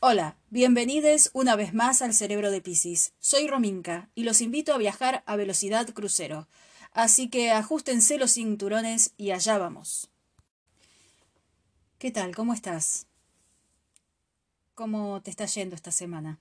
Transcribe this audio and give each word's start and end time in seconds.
Hola, 0.00 0.36
bienvenidos 0.48 1.28
una 1.32 1.56
vez 1.56 1.74
más 1.74 2.02
al 2.02 2.14
Cerebro 2.14 2.52
de 2.52 2.60
Piscis. 2.60 3.14
Soy 3.18 3.48
Rominka 3.48 4.08
y 4.14 4.22
los 4.22 4.40
invito 4.40 4.72
a 4.72 4.78
viajar 4.78 5.24
a 5.26 5.34
velocidad 5.34 5.88
crucero. 5.92 6.46
Así 6.92 7.28
que 7.28 7.50
ajustense 7.50 8.16
los 8.16 8.34
cinturones 8.34 9.12
y 9.16 9.32
allá 9.32 9.58
vamos. 9.58 10.08
¿Qué 11.98 12.12
tal? 12.12 12.36
¿Cómo 12.36 12.54
estás? 12.54 13.08
¿Cómo 14.76 15.20
te 15.20 15.30
está 15.30 15.46
yendo 15.46 15.74
esta 15.74 15.90
semana? 15.90 16.38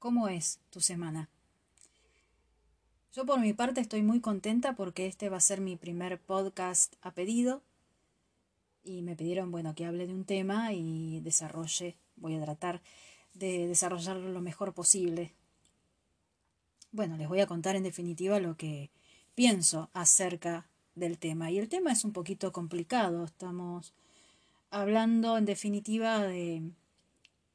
¿Cómo 0.00 0.26
es 0.26 0.58
tu 0.70 0.80
semana? 0.80 1.30
Yo 3.12 3.24
por 3.24 3.38
mi 3.38 3.52
parte 3.52 3.80
estoy 3.80 4.02
muy 4.02 4.20
contenta 4.20 4.74
porque 4.74 5.06
este 5.06 5.28
va 5.28 5.36
a 5.36 5.40
ser 5.40 5.60
mi 5.60 5.76
primer 5.76 6.20
podcast 6.20 6.96
a 7.02 7.14
pedido 7.14 7.62
y 8.82 9.02
me 9.02 9.14
pidieron, 9.14 9.52
bueno, 9.52 9.76
que 9.76 9.86
hable 9.86 10.08
de 10.08 10.14
un 10.14 10.24
tema 10.24 10.72
y 10.72 11.20
desarrolle 11.20 11.96
voy 12.22 12.36
a 12.36 12.42
tratar 12.42 12.80
de 13.34 13.66
desarrollarlo 13.66 14.30
lo 14.30 14.40
mejor 14.40 14.72
posible. 14.72 15.34
Bueno, 16.92 17.16
les 17.16 17.28
voy 17.28 17.40
a 17.40 17.46
contar 17.46 17.76
en 17.76 17.82
definitiva 17.82 18.38
lo 18.40 18.56
que 18.56 18.90
pienso 19.34 19.90
acerca 19.92 20.66
del 20.94 21.18
tema. 21.18 21.50
Y 21.50 21.58
el 21.58 21.68
tema 21.68 21.92
es 21.92 22.04
un 22.04 22.12
poquito 22.12 22.52
complicado. 22.52 23.24
Estamos 23.24 23.92
hablando 24.70 25.36
en 25.36 25.44
definitiva 25.44 26.22
de 26.22 26.62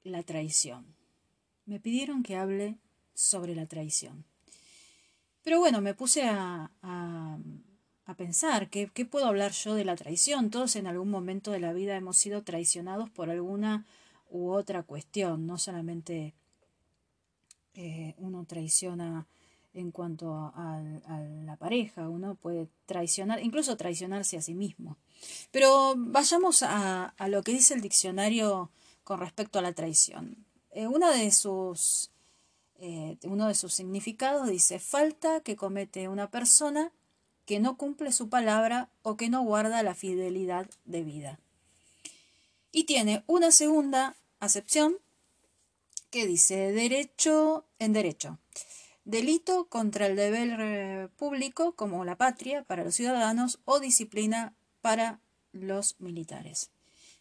la 0.04 0.24
traición. 0.24 0.86
Me 1.66 1.80
pidieron 1.80 2.24
que 2.24 2.36
hable 2.36 2.77
sobre 3.13 3.55
la 3.55 3.66
traición. 3.66 4.26
Pero 5.44 5.60
bueno, 5.60 5.82
me 5.82 5.94
puse 5.94 6.24
a, 6.24 6.72
a, 6.82 7.38
pensar, 8.18 8.70
¿qué, 8.70 8.90
¿qué 8.94 9.05
puedo 9.05 9.27
hablar 9.27 9.52
yo 9.52 9.76
de 9.76 9.86
la 9.86 9.96
traición? 9.96 10.49
Todos 10.49 10.76
en 10.76 10.88
algún 10.88 11.10
momento 11.10 11.52
de 11.52 11.60
la 11.60 11.74
vida 11.74 11.96
hemos 11.96 12.18
sido 12.18 12.44
traicionados 12.44 13.10
por 13.10 13.30
alguna 13.30 13.86
u 14.30 14.52
otra 14.52 14.84
cuestión, 14.84 15.45
no 15.45 15.58
solamente 15.58 16.34
eh, 17.73 18.15
uno 18.18 18.46
traiciona 18.46 19.27
en 19.74 19.91
cuanto 19.91 20.34
a, 20.34 20.82
la 21.46 21.55
pareja, 21.55 22.10
uno 22.10 22.34
puede 22.34 22.68
traicionar, 22.87 23.40
incluso 23.43 23.77
traicionarse 23.77 24.37
a 24.37 24.41
sí 24.41 24.55
mismo. 24.55 24.98
Pero 25.52 25.93
vayamos 25.96 26.63
a, 26.63 27.13
lo 27.27 27.43
que 27.43 27.52
dice 27.52 27.76
el 27.76 27.82
diccionario 27.82 28.71
con 29.04 29.20
respecto 29.20 29.60
a 29.60 29.62
la 29.62 29.74
traición. 29.74 30.46
Eh, 30.71 30.87
una 30.87 31.12
de 31.12 31.32
sus, 31.32 32.09
eh, 32.80 33.18
uno 33.24 33.48
de 33.48 33.54
sus 33.54 33.74
significados 33.74 34.49
dice 34.49 34.80
falta 34.80 35.41
que 35.41 35.55
comete 35.55 36.07
una 36.07 36.32
persona 36.32 36.91
que 37.46 37.59
no 37.59 37.77
cumple 37.77 38.12
su 38.12 38.30
palabra 38.30 38.90
o 39.04 39.15
que 39.15 39.30
no 39.30 39.43
guarda 39.43 39.84
la 39.84 39.93
fidelidad 39.93 40.68
de 40.85 41.04
vida. 41.04 41.40
Y 42.71 42.84
tiene 42.84 43.23
una 43.27 43.51
segunda 43.51 44.15
acepción 44.40 44.98
que 46.10 46.26
dice 46.26 46.71
derecho 46.71 47.65
en 47.79 47.93
derecho. 47.93 48.40
Delito 49.05 49.68
contra 49.70 50.07
el 50.07 50.15
deber 50.15 50.57
eh, 50.59 51.09
público 51.15 51.74
como 51.74 52.04
la 52.05 52.18
patria 52.18 52.63
para 52.63 52.84
los 52.84 52.96
ciudadanos 52.96 53.59
o 53.65 53.79
disciplina 53.79 54.54
para 54.82 55.20
los 55.54 55.99
militares. 55.99 56.71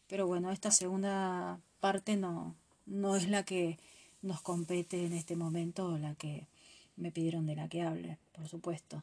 Pero 0.08 0.26
bueno, 0.26 0.50
esta 0.50 0.70
segunda 0.70 1.60
parte 1.80 2.16
no, 2.16 2.56
no 2.86 3.16
es 3.16 3.28
la 3.28 3.44
que 3.44 3.78
nos 4.22 4.40
compete 4.40 5.04
en 5.04 5.12
este 5.12 5.36
momento 5.36 5.86
o 5.86 5.98
la 5.98 6.14
que 6.14 6.48
me 6.96 7.12
pidieron 7.12 7.46
de 7.46 7.56
la 7.56 7.68
que 7.68 7.82
hable, 7.82 8.18
por 8.32 8.48
supuesto. 8.48 9.02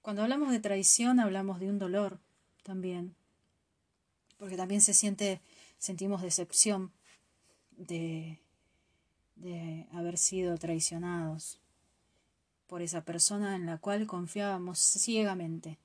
Cuando 0.00 0.22
hablamos 0.22 0.50
de 0.50 0.60
traición 0.60 1.20
hablamos 1.20 1.60
de 1.60 1.68
un 1.68 1.78
dolor 1.78 2.18
también, 2.62 3.14
porque 4.42 4.56
también 4.56 4.80
se 4.80 4.92
siente, 4.92 5.40
sentimos 5.78 6.20
decepción 6.20 6.90
de, 7.76 8.40
de 9.36 9.86
haber 9.92 10.18
sido 10.18 10.58
traicionados 10.58 11.60
por 12.66 12.82
esa 12.82 13.04
persona 13.04 13.54
en 13.54 13.66
la 13.66 13.78
cual 13.78 14.08
confiábamos 14.08 14.80
ciegamente. 14.80 15.78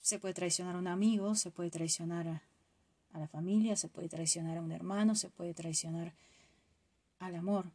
Se 0.00 0.18
puede 0.18 0.34
traicionar 0.34 0.74
a 0.74 0.80
un 0.80 0.88
amigo, 0.88 1.36
se 1.36 1.52
puede 1.52 1.70
traicionar 1.70 2.26
a, 2.26 2.42
la 3.16 3.28
familia, 3.28 3.76
se 3.76 3.88
puede 3.88 4.08
traicionar 4.08 4.58
a 4.58 4.60
un 4.60 4.72
hermano, 4.72 5.14
se 5.14 5.30
puede 5.30 5.54
traicionar 5.54 6.12
al 7.20 7.36
amor, 7.36 7.66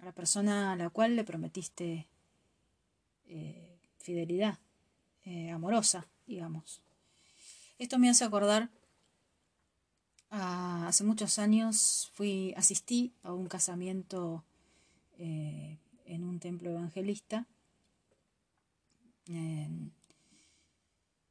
a 0.00 0.04
la 0.04 0.12
persona 0.12 0.70
a 0.70 0.76
la 0.76 0.88
cual 0.90 1.16
le 1.16 1.24
prometiste 1.24 2.06
eh, 3.26 3.80
fidelidad 3.96 4.56
eh, 5.24 5.50
amorosa, 5.50 6.06
digamos. 6.28 6.80
Esto 7.78 7.96
me 8.00 8.10
hace 8.10 8.24
acordar, 8.24 8.70
hace 10.30 11.04
muchos 11.04 11.38
años 11.38 12.10
fui, 12.12 12.52
asistí 12.56 13.12
a 13.22 13.32
un 13.32 13.46
casamiento 13.46 14.44
eh, 15.16 15.78
en 16.04 16.24
un 16.24 16.40
templo 16.40 16.70
evangelista. 16.70 17.46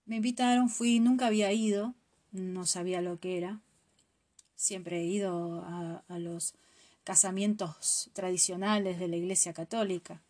me 0.05 0.15
invitaron, 0.15 0.69
fui, 0.69 1.01
nunca 1.01 1.27
había 1.27 1.51
ido, 1.51 1.95
no 2.31 2.65
sabía 2.65 3.01
lo 3.01 3.19
que 3.19 3.37
era. 3.37 3.59
Siempre 4.55 5.01
he 5.01 5.05
ido 5.05 5.65
a, 5.65 6.17
los 6.17 6.55
casamientos 7.03 8.09
tradicionales 8.13 8.99
de 8.99 9.09
la 9.09 9.17
Iglesia 9.17 9.53
Católica, 9.53 10.21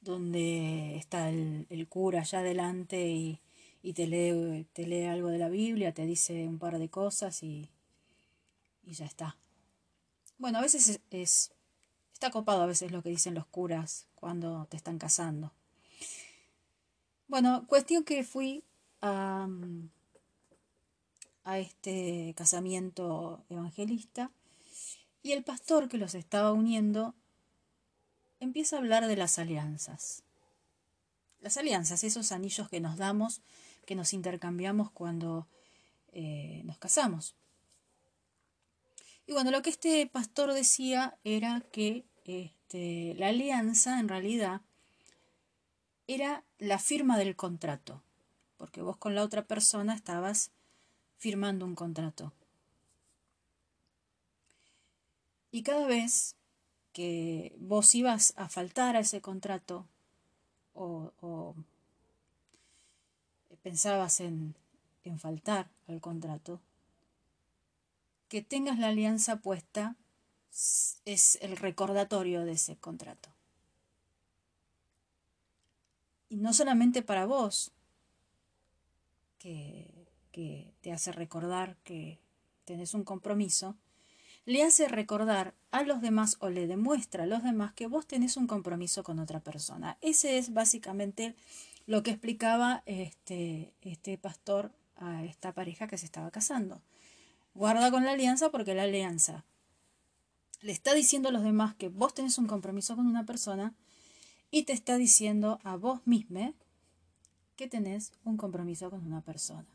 donde 0.00 0.96
está 0.96 1.28
el, 1.28 1.66
el 1.68 1.86
cura 1.86 2.20
allá 2.20 2.38
adelante 2.38 3.08
y 3.10 3.41
y 3.82 3.94
te 3.94 4.06
lee, 4.06 4.66
te 4.72 4.86
lee 4.86 5.04
algo 5.04 5.28
de 5.28 5.38
la 5.38 5.48
Biblia, 5.48 5.92
te 5.92 6.06
dice 6.06 6.46
un 6.46 6.58
par 6.58 6.78
de 6.78 6.88
cosas 6.88 7.42
y, 7.42 7.68
y 8.84 8.94
ya 8.94 9.04
está. 9.04 9.36
Bueno, 10.38 10.58
a 10.58 10.62
veces 10.62 11.00
es, 11.10 11.52
está 12.12 12.30
copado 12.30 12.62
a 12.62 12.66
veces 12.66 12.92
lo 12.92 13.02
que 13.02 13.10
dicen 13.10 13.34
los 13.34 13.46
curas 13.46 14.06
cuando 14.14 14.66
te 14.66 14.76
están 14.76 14.98
casando. 14.98 15.52
Bueno, 17.26 17.66
cuestión 17.66 18.04
que 18.04 18.24
fui 18.24 18.62
a, 19.00 19.48
a 21.44 21.58
este 21.58 22.34
casamiento 22.36 23.44
evangelista 23.48 24.30
y 25.22 25.32
el 25.32 25.42
pastor 25.42 25.88
que 25.88 25.98
los 25.98 26.14
estaba 26.14 26.52
uniendo 26.52 27.14
empieza 28.38 28.76
a 28.76 28.78
hablar 28.80 29.06
de 29.06 29.16
las 29.16 29.38
alianzas. 29.38 30.22
Las 31.40 31.56
alianzas, 31.56 32.04
esos 32.04 32.30
anillos 32.30 32.68
que 32.68 32.80
nos 32.80 32.96
damos 32.96 33.40
que 33.84 33.94
nos 33.94 34.12
intercambiamos 34.12 34.90
cuando 34.90 35.46
eh, 36.12 36.62
nos 36.64 36.78
casamos. 36.78 37.34
Y 39.26 39.32
bueno, 39.32 39.50
lo 39.50 39.62
que 39.62 39.70
este 39.70 40.06
pastor 40.06 40.52
decía 40.52 41.16
era 41.24 41.60
que 41.72 42.04
este, 42.24 43.14
la 43.16 43.28
alianza 43.28 43.98
en 43.98 44.08
realidad 44.08 44.60
era 46.06 46.44
la 46.58 46.78
firma 46.78 47.16
del 47.18 47.36
contrato, 47.36 48.02
porque 48.56 48.82
vos 48.82 48.96
con 48.96 49.14
la 49.14 49.22
otra 49.22 49.46
persona 49.46 49.94
estabas 49.94 50.50
firmando 51.16 51.64
un 51.64 51.74
contrato. 51.74 52.32
Y 55.50 55.62
cada 55.62 55.86
vez 55.86 56.36
que 56.92 57.54
vos 57.58 57.94
ibas 57.94 58.34
a 58.36 58.48
faltar 58.48 58.96
a 58.96 59.00
ese 59.00 59.20
contrato 59.20 59.86
o 60.74 61.54
pensabas 63.62 64.20
en, 64.20 64.54
en 65.04 65.18
faltar 65.18 65.68
al 65.88 66.00
contrato, 66.00 66.60
que 68.28 68.42
tengas 68.42 68.78
la 68.78 68.88
alianza 68.88 69.36
puesta 69.36 69.96
es 71.04 71.38
el 71.40 71.56
recordatorio 71.56 72.44
de 72.44 72.52
ese 72.52 72.76
contrato. 72.76 73.30
Y 76.28 76.36
no 76.36 76.52
solamente 76.52 77.02
para 77.02 77.26
vos, 77.26 77.72
que, 79.38 80.06
que 80.30 80.72
te 80.80 80.92
hace 80.92 81.12
recordar 81.12 81.76
que 81.84 82.18
tenés 82.64 82.94
un 82.94 83.04
compromiso, 83.04 83.76
le 84.44 84.62
hace 84.62 84.88
recordar 84.88 85.54
a 85.70 85.82
los 85.82 86.00
demás 86.00 86.36
o 86.40 86.48
le 86.48 86.66
demuestra 86.66 87.24
a 87.24 87.26
los 87.26 87.42
demás 87.42 87.74
que 87.74 87.86
vos 87.86 88.06
tenés 88.06 88.36
un 88.36 88.46
compromiso 88.46 89.02
con 89.04 89.18
otra 89.18 89.40
persona. 89.40 89.98
Ese 90.00 90.38
es 90.38 90.52
básicamente 90.52 91.34
lo 91.86 92.02
que 92.02 92.10
explicaba 92.10 92.82
este, 92.86 93.74
este 93.80 94.18
pastor 94.18 94.72
a 94.96 95.24
esta 95.24 95.52
pareja 95.52 95.88
que 95.88 95.98
se 95.98 96.06
estaba 96.06 96.30
casando. 96.30 96.80
Guarda 97.54 97.90
con 97.90 98.04
la 98.04 98.12
alianza 98.12 98.50
porque 98.50 98.74
la 98.74 98.84
alianza 98.84 99.44
le 100.60 100.72
está 100.72 100.94
diciendo 100.94 101.28
a 101.28 101.32
los 101.32 101.42
demás 101.42 101.74
que 101.74 101.88
vos 101.88 102.14
tenés 102.14 102.38
un 102.38 102.46
compromiso 102.46 102.96
con 102.96 103.06
una 103.06 103.26
persona 103.26 103.74
y 104.50 104.62
te 104.62 104.72
está 104.72 104.96
diciendo 104.96 105.58
a 105.64 105.76
vos 105.76 106.06
mismo 106.06 106.54
que 107.56 107.68
tenés 107.68 108.12
un 108.24 108.36
compromiso 108.36 108.90
con 108.90 109.04
una 109.04 109.20
persona. 109.20 109.66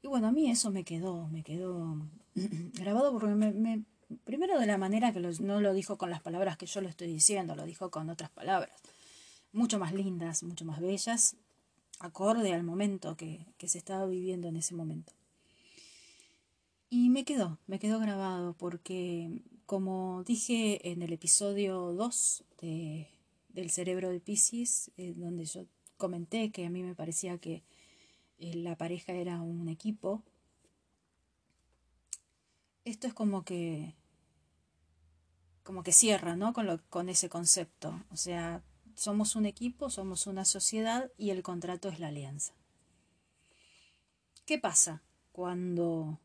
Y 0.00 0.08
bueno, 0.08 0.28
a 0.28 0.32
mí 0.32 0.50
eso 0.50 0.70
me 0.70 0.84
quedó, 0.84 1.28
me 1.28 1.44
quedó 1.44 1.96
grabado 2.74 3.12
porque 3.12 3.34
me, 3.34 3.84
primero 4.24 4.58
de 4.58 4.66
la 4.66 4.78
manera 4.78 5.12
que 5.12 5.20
no 5.20 5.60
lo 5.60 5.74
dijo 5.74 5.96
con 5.98 6.10
las 6.10 6.22
palabras 6.22 6.56
que 6.56 6.66
yo 6.66 6.80
lo 6.80 6.88
estoy 6.88 7.08
diciendo, 7.08 7.54
lo 7.54 7.66
dijo 7.66 7.90
con 7.90 8.10
otras 8.10 8.30
palabras 8.30 8.72
mucho 9.52 9.78
más 9.78 9.92
lindas, 9.92 10.42
mucho 10.42 10.64
más 10.64 10.80
bellas, 10.80 11.36
acorde 12.00 12.52
al 12.52 12.64
momento 12.64 13.16
que, 13.16 13.46
se 13.58 13.78
estaba 13.78 14.06
viviendo 14.06 14.48
en 14.48 14.56
ese 14.56 14.74
momento. 14.74 15.12
Y 16.90 17.10
me 17.10 17.24
quedó, 17.24 17.58
me 17.66 17.78
quedó 17.78 18.00
grabado 18.00 18.54
porque, 18.54 19.42
como 19.66 20.24
dije 20.24 20.90
en 20.90 21.02
el 21.02 21.12
episodio 21.12 21.92
2 21.92 22.44
de, 22.60 23.08
del 23.48 23.70
cerebro 23.70 24.10
de 24.10 24.20
Pisces, 24.20 24.90
eh, 24.96 25.14
donde 25.16 25.44
yo 25.44 25.64
comenté 25.96 26.50
que 26.50 26.66
a 26.66 26.70
mí 26.70 26.82
me 26.82 26.94
parecía 26.94 27.38
que 27.38 27.62
eh, 28.38 28.54
la 28.56 28.76
pareja 28.76 29.12
era 29.12 29.40
un 29.40 29.68
equipo, 29.68 30.22
esto 32.84 33.06
es 33.06 33.14
como 33.14 33.44
que 33.44 33.94
como 35.62 35.84
que 35.84 35.92
cierra, 35.92 36.34
¿no? 36.34 36.52
Con, 36.52 36.82
con 36.90 37.08
ese 37.08 37.28
concepto. 37.28 38.02
O 38.10 38.16
sea, 38.16 38.62
somos 38.94 39.36
un 39.36 39.46
equipo, 39.46 39.90
somos 39.90 40.26
una 40.26 40.44
sociedad 40.44 41.10
y 41.16 41.30
el 41.30 41.42
contrato 41.42 41.88
es 41.88 42.00
la 42.00 42.08
alianza. 42.08 42.54
¿Qué 44.46 44.58
pasa 44.58 45.02
cuando 45.32 46.18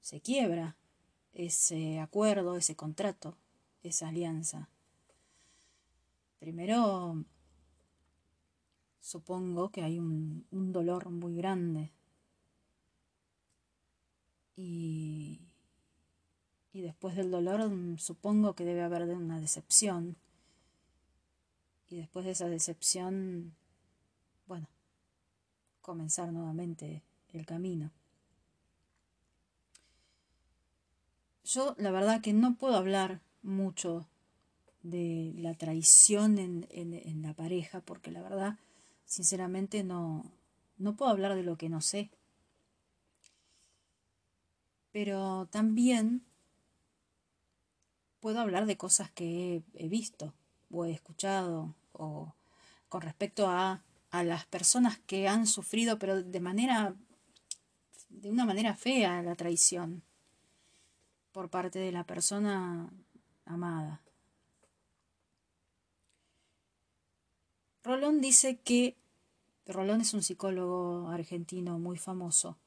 se 0.00 0.20
quiebra 0.20 0.76
ese 1.32 2.00
acuerdo, 2.00 2.56
ese 2.56 2.76
contrato, 2.76 3.36
esa 3.82 4.08
alianza? 4.08 4.68
Primero, 6.38 7.24
supongo 9.00 9.70
que 9.70 9.82
hay 9.82 9.98
un, 9.98 10.46
dolor 10.50 11.10
muy 11.10 11.36
grande. 11.36 11.92
Y 14.56 15.40
y 16.72 16.80
después 16.80 17.14
del 17.16 17.30
dolor 17.30 17.68
mm, 17.68 17.98
supongo 17.98 18.54
que 18.54 18.64
debe 18.64 18.82
haber 18.82 19.02
una 19.02 19.40
decepción. 19.40 20.16
Y 21.92 21.96
después 21.98 22.24
de 22.24 22.30
esa 22.30 22.48
decepción, 22.48 23.54
bueno, 24.46 24.66
comenzar 25.82 26.32
nuevamente 26.32 27.02
el 27.34 27.44
camino. 27.44 27.90
Yo 31.44 31.74
la 31.76 31.90
verdad 31.90 32.22
que 32.22 32.32
no 32.32 32.54
puedo 32.54 32.76
hablar 32.76 33.20
mucho 33.42 34.08
de 34.82 35.34
la 35.36 35.52
traición 35.52 36.38
en, 36.38 36.66
en, 36.70 37.20
la 37.20 37.34
pareja, 37.34 37.82
porque 37.82 38.10
la 38.10 38.22
verdad, 38.22 38.58
sinceramente, 39.04 39.84
no, 39.84 40.24
no 40.78 40.96
puedo 40.96 41.10
hablar 41.10 41.34
de 41.34 41.42
lo 41.42 41.58
que 41.58 41.68
no 41.68 41.82
sé. 41.82 42.10
Pero 44.92 45.46
también 45.50 46.24
puedo 48.20 48.40
hablar 48.40 48.64
de 48.64 48.78
cosas 48.78 49.10
que 49.10 49.62
he, 49.74 49.88
visto 49.88 50.32
o 50.70 50.86
he 50.86 50.90
escuchado 50.90 51.74
o 51.92 52.34
con 52.88 53.02
respecto 53.02 53.48
a, 53.48 53.82
a 54.10 54.24
las 54.24 54.46
personas 54.46 54.98
que 55.06 55.28
han 55.28 55.46
sufrido, 55.46 55.98
pero 55.98 56.22
de 56.22 56.40
manera, 56.40 56.94
de 58.08 58.30
una 58.30 58.44
manera 58.44 58.74
fea, 58.74 59.22
la 59.22 59.34
traición 59.34 60.02
por 61.32 61.48
parte 61.48 61.78
de 61.78 61.92
la 61.92 62.04
persona 62.04 62.90
amada. 63.46 64.02
Rolón 67.82 68.20
dice 68.20 68.58
que, 68.58 68.96
Rolón 69.66 70.00
es 70.00 70.14
un 70.14 70.22
psicólogo 70.22 71.08
argentino 71.08 71.78
muy 71.78 71.96
famoso, 71.96 72.58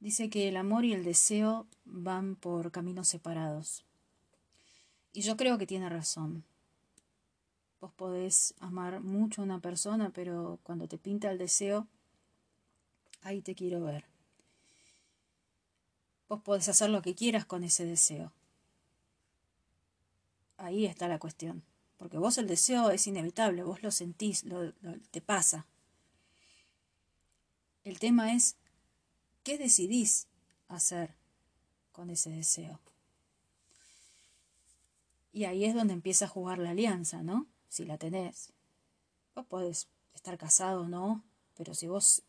dice 0.00 0.30
que 0.30 0.48
el 0.48 0.56
amor 0.56 0.84
y 0.84 0.92
el 0.92 1.04
deseo 1.04 1.66
van 1.84 2.36
por 2.36 2.70
caminos 2.70 3.08
separados. 3.08 3.84
Y 5.12 5.22
yo 5.22 5.36
creo 5.36 5.58
que 5.58 5.66
tiene 5.66 5.88
razón. 5.88 6.44
Vos 7.80 7.92
podés 7.92 8.54
amar 8.58 9.00
mucho 9.00 9.40
a 9.40 9.44
una 9.44 9.60
persona, 9.60 10.10
pero 10.10 10.58
cuando 10.62 10.88
te 10.88 10.98
pinta 10.98 11.30
el 11.30 11.38
deseo, 11.38 11.86
ahí 13.22 13.40
te 13.40 13.54
quiero 13.54 13.82
ver. 13.84 14.04
Vos 16.28 16.42
podés 16.42 16.68
hacer 16.68 16.90
lo 16.90 17.02
que 17.02 17.14
quieras 17.14 17.46
con 17.46 17.64
ese 17.64 17.86
deseo. 17.86 18.32
Ahí 20.56 20.86
está 20.86 21.08
la 21.08 21.18
cuestión. 21.18 21.62
Porque 21.98 22.18
vos 22.18 22.38
el 22.38 22.46
deseo 22.46 22.90
es 22.90 23.06
inevitable, 23.06 23.64
vos 23.64 23.82
lo 23.82 23.90
sentís, 23.90 24.44
lo, 24.44 24.72
te 25.10 25.20
pasa. 25.20 25.66
El 27.84 27.98
tema 27.98 28.34
es, 28.34 28.56
¿qué 29.42 29.58
decidís 29.58 30.28
hacer 30.68 31.14
con 31.92 32.10
ese 32.10 32.30
deseo? 32.30 32.78
Y 35.32 35.44
ahí 35.44 35.64
es 35.64 35.74
donde 35.74 35.92
empieza 35.92 36.26
a 36.26 36.28
jugar 36.28 36.58
la 36.58 36.70
alianza, 36.70 37.22
¿no? 37.22 37.46
Si 37.68 37.84
la 37.84 37.98
tenés. 37.98 38.52
Vos 39.34 39.46
podés 39.46 39.88
estar 40.14 40.36
casado 40.38 40.82
o 40.82 40.88
no, 40.88 41.22
pero 41.56 41.74
si 41.74 41.86
vos 41.86 42.22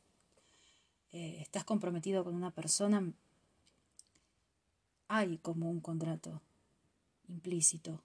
eh, 1.11 1.37
estás 1.41 1.63
comprometido 1.63 2.23
con 2.23 2.35
una 2.35 2.51
persona, 2.51 3.11
hay 5.07 5.37
como 5.39 5.69
un 5.69 5.79
contrato 5.79 6.41
implícito 7.27 8.01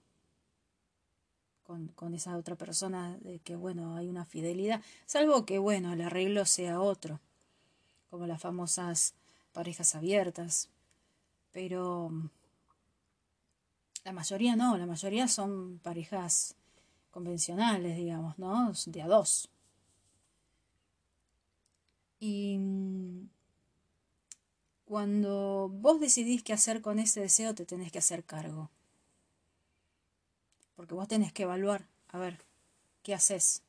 con, 1.63 1.87
con, 1.89 2.13
esa 2.13 2.37
otra 2.37 2.55
persona 2.55 3.17
de 3.21 3.39
que, 3.39 3.55
bueno, 3.55 3.95
hay 3.95 4.07
una 4.07 4.25
fidelidad, 4.25 4.81
salvo 5.05 5.45
que, 5.45 5.57
bueno, 5.57 5.93
el 5.93 6.01
arreglo 6.01 6.45
sea 6.45 6.79
otro, 6.79 7.19
como 8.09 8.27
las 8.27 8.41
famosas 8.41 9.15
parejas 9.51 9.95
abiertas. 9.95 10.69
Pero 11.51 12.11
la 14.03 14.11
mayoría 14.11 14.55
no, 14.55 14.77
la 14.77 14.85
mayoría 14.85 15.27
son 15.27 15.79
parejas 15.79 16.55
convencionales, 17.15 17.95
digamos, 17.95 18.37
¿no? 18.37 18.73
De 18.87 19.01
a 19.01 19.07
dos. 19.07 19.49
Y 22.19 22.57
mm, 22.59 23.29
cuando 24.83 25.69
vos 25.71 26.01
decidís 26.01 26.43
qué 26.43 26.51
hacer 26.51 26.81
con 26.81 26.99
ese 26.99 27.21
deseo, 27.21 27.55
te 27.55 27.65
tenés 27.65 27.89
que 27.89 27.99
hacer 27.99 28.25
cargo. 28.25 28.69
Porque 30.75 30.93
vos 30.93 31.07
tenés 31.07 31.31
que 31.31 31.43
evaluar, 31.43 31.87
a 32.09 32.19
ver, 32.19 32.43
¿qué 33.01 33.13
haces? 33.13 33.63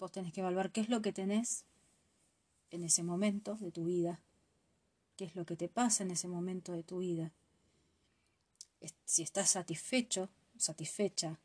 Vos 0.00 0.10
tenés 0.10 0.32
que 0.32 0.40
evaluar 0.40 0.72
qué 0.72 0.80
es 0.80 0.88
lo 0.88 1.02
que 1.02 1.12
tenés 1.12 1.64
en 2.72 2.82
ese 2.82 3.04
momento 3.04 3.54
de 3.60 3.70
tu 3.70 3.84
vida, 3.84 4.20
qué 5.16 5.26
es 5.26 5.36
lo 5.36 5.46
que 5.46 5.54
te 5.54 5.68
pasa 5.68 6.02
en 6.02 6.10
ese 6.10 6.26
momento 6.26 6.72
de 6.72 6.82
tu 6.82 6.98
vida 6.98 7.32
si 9.04 9.22
estás 9.22 9.50
satisfecho, 9.50 10.30
satisfecha. 10.56 11.38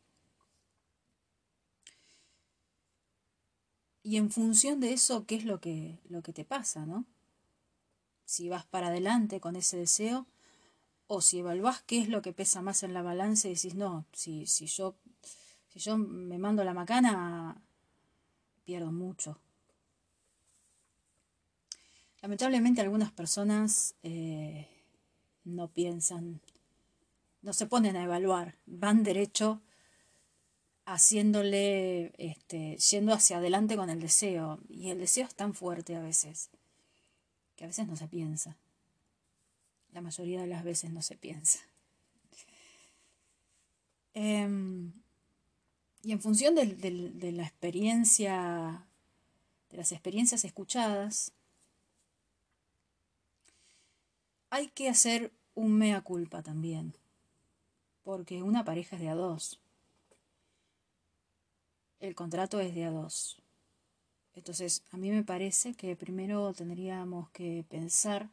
Y 4.08 4.16
en 4.16 4.32
función 4.32 4.80
de 4.80 4.94
eso, 4.94 5.26
¿qué 5.26 5.36
es 5.36 5.44
lo 5.44 5.60
que, 5.60 6.00
lo 6.08 6.22
que 6.22 6.32
te 6.32 6.46
pasa, 6.46 6.86
no? 6.86 7.04
Si 8.24 8.48
vas 8.48 8.66
para 8.66 8.88
adelante 8.88 9.42
con 9.42 9.58
ese 9.58 9.76
deseo, 9.76 10.28
o 11.08 11.20
si 11.20 11.40
evaluás 11.40 11.82
qué 11.82 12.00
es 12.00 12.08
lo 12.08 12.22
que 12.22 12.32
pesa 12.32 12.62
más 12.62 12.84
en 12.84 12.94
la 12.94 13.02
balanza 13.02 13.50
y 13.50 13.56
decís, 13.56 13.76
no, 13.76 14.06
si, 14.14 14.46
si, 14.46 14.66
yo, 14.68 14.96
si 15.68 15.80
yo 15.80 15.98
me 15.98 16.38
mando 16.38 16.64
la 16.64 16.74
macana, 16.74 17.62
pierdo 18.64 18.94
mucho. 18.94 19.42
Lamentablemente 22.22 22.80
algunas 22.80 23.12
personas 23.12 23.94
eh, 24.04 24.70
no 25.44 25.68
piensan 25.68 26.40
no 27.42 27.52
se 27.52 27.66
ponen 27.66 27.98
a 27.98 28.06
evaluar, 28.06 28.56
van 28.66 29.04
derecho 29.04 29.62
haciéndole, 30.88 32.14
este, 32.18 32.78
yendo 32.78 33.14
hacia 33.14 33.38
adelante 33.38 33.76
con 33.76 33.90
el 33.90 34.00
deseo. 34.00 34.60
Y 34.70 34.90
el 34.90 34.98
deseo 34.98 35.28
es 35.28 35.36
tan 35.36 35.54
fuerte 35.54 35.96
a 35.96 36.02
veces, 36.02 36.50
que 37.56 37.66
a 37.66 37.68
veces 37.68 37.88
no 37.88 37.96
se 37.96 38.08
piensa. 38.08 38.58
La 39.92 40.02
mayoría 40.02 40.42
de 40.42 40.48
las 40.48 40.64
veces 40.64 40.92
no 40.92 41.02
se 41.02 41.16
piensa. 41.16 41.60
Em, 44.14 44.94
y 46.02 46.12
en 46.12 46.22
función 46.22 46.56
de, 46.56 46.66
de 46.66 47.32
la 47.32 47.44
experiencia, 47.44 48.88
de 49.70 49.78
las 49.78 49.92
experiencias 49.92 50.44
escuchadas, 50.46 51.34
hay 54.50 54.70
que 54.70 54.90
hacer 54.90 55.32
un 55.54 55.78
mea 55.78 56.02
culpa 56.02 56.42
también 56.42 56.94
porque 58.08 58.42
una 58.42 58.64
pareja 58.64 58.96
es 58.96 59.02
de 59.02 59.10
a 59.10 59.16
dos. 59.16 59.60
El 62.00 62.14
contrato 62.14 62.60
es 62.60 62.76
de 62.76 62.86
a 62.86 62.92
dos. 62.92 63.42
Entonces, 64.36 64.84
a 64.92 64.98
mí 64.98 65.10
me 65.10 65.24
parece 65.24 65.74
que 65.74 65.96
primero 65.96 66.54
tendríamos 66.54 67.30
que 67.32 67.66
pensar 67.68 68.30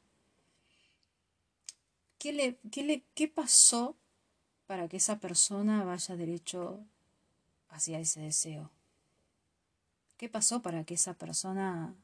qué, 2.19 2.33
le, 2.35 2.59
qué, 2.71 2.85
le, 2.85 3.05
qué 3.15 3.27
pasó 3.27 3.97
para 4.67 4.87
que 4.89 4.99
esa 4.99 5.19
persona 5.19 5.83
vaya 5.83 6.15
derecho 6.17 6.85
hacia 7.69 7.99
ese 8.01 8.21
deseo. 8.21 8.71
¿Qué 10.19 10.29
pasó 10.29 10.61
para 10.61 10.85
que 10.85 10.95
esa 10.95 11.15
persona, 11.15 11.95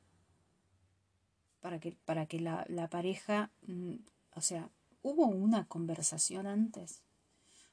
para 1.60 1.78
que, 1.78 1.92
para 2.06 2.24
que 2.24 2.40
la, 2.40 2.64
la 2.68 2.88
pareja, 2.88 3.50
mm, 3.66 3.96
o 4.34 4.40
sea, 4.40 4.70
hubo 5.02 5.26
una 5.26 5.66
conversación 5.68 6.46
antes? 6.46 7.02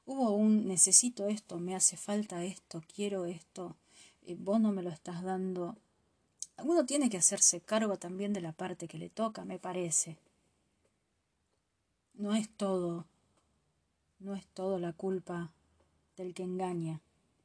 Hubo 0.08 0.32
un 0.32 0.68
necesito 0.70 1.28
esto, 1.28 1.60
me 1.60 1.76
hace 1.76 1.98
falta 1.98 2.44
esto, 2.46 2.82
quiero 2.96 3.26
esto, 3.26 3.76
eh, 4.26 4.38
vos 4.40 4.60
no 4.60 4.72
me 4.72 4.82
lo 4.82 4.90
estás 4.90 5.22
dando. 5.22 5.76
uno 6.64 6.86
tiene 6.86 7.10
que 7.10 7.18
hacerse 7.18 7.60
cargo 7.60 7.98
también 7.98 8.32
de 8.32 8.40
la 8.40 8.54
parte 8.54 8.88
que 8.88 8.98
le 8.98 9.10
toca, 9.10 9.44
me 9.44 9.60
parece. 9.60 10.18
No 12.14 12.34
es 12.34 12.50
todo, 12.50 13.06
no 14.20 14.34
es 14.34 14.48
todo 14.48 14.80
la 14.80 14.94
culpa 14.94 15.52
del 16.16 16.34
que 16.34 16.44
engaña 16.44 17.02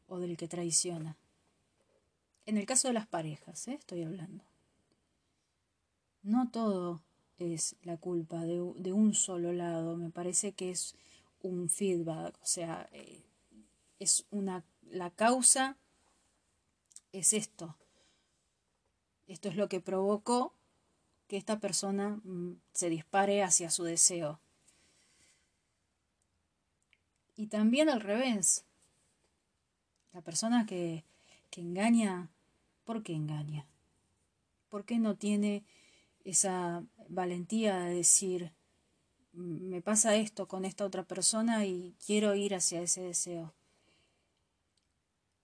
o 0.06 0.20
del 0.20 0.36
que 0.36 0.46
traiciona. 0.46 1.16
En 2.46 2.58
el 2.58 2.64
caso 2.64 2.86
de 2.86 2.94
las 2.94 3.08
parejas, 3.08 3.66
¿eh? 3.66 3.74
estoy 3.74 4.04
hablando. 4.04 4.44
No 6.22 6.48
todo 6.48 7.02
es 7.38 7.74
la 7.82 7.96
culpa 7.96 8.44
de, 8.44 8.60
un 8.92 9.14
solo 9.14 9.52
lado, 9.52 9.96
me 9.96 10.10
parece 10.10 10.52
que 10.52 10.70
es 10.70 10.94
un 11.42 11.68
feedback, 11.68 12.38
o 12.42 12.46
sea, 12.46 12.88
eh, 12.92 13.22
es 13.98 14.26
una, 14.30 14.64
la 14.90 15.10
causa 15.10 15.76
es 17.12 17.32
esto. 17.32 17.76
Esto 19.26 19.48
es 19.48 19.56
lo 19.56 19.68
que 19.68 19.80
provocó 19.80 20.54
que 21.28 21.36
esta 21.36 21.60
persona 21.60 22.20
mm, 22.24 22.60
se 22.72 22.90
dispare 22.90 23.42
hacia 23.42 23.70
su 23.70 23.84
deseo. 23.84 24.40
Y 27.36 27.46
también 27.46 27.88
al 27.88 28.00
revés. 28.00 28.64
La 30.12 30.20
persona 30.20 30.66
que, 30.66 31.04
que 31.50 31.62
engaña, 31.62 32.28
¿por 32.84 33.02
qué 33.02 33.14
engaña? 33.14 33.66
¿Por 34.68 34.84
qué 34.84 34.98
no 34.98 35.16
tiene 35.16 35.64
esa 36.24 36.84
valentía 37.08 37.78
de 37.80 37.94
decir, 37.94 38.52
me 39.32 39.80
pasa 39.80 40.16
esto 40.16 40.46
con 40.46 40.64
esta 40.64 40.84
otra 40.84 41.04
persona 41.04 41.64
y 41.64 41.94
quiero 42.04 42.34
ir 42.34 42.54
hacia 42.54 42.82
ese 42.82 43.02
deseo. 43.02 43.52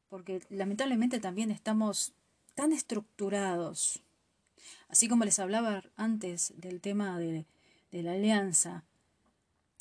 Porque 0.08 0.42
lamentablemente 0.50 1.20
también 1.20 1.50
estamos 1.50 2.12
tan 2.54 2.72
estructurados, 2.72 4.02
así 4.88 5.08
como 5.08 5.24
les 5.24 5.38
hablaba 5.38 5.82
antes 5.96 6.54
del 6.56 6.80
tema 6.80 7.18
de, 7.18 7.46
la 7.92 8.12
alianza, 8.12 8.84